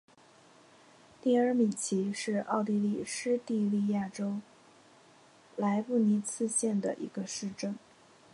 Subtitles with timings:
[1.21, 4.41] 蒂尔米奇是奥地利施蒂利亚州
[5.55, 7.77] 莱布尼茨县的一个市镇。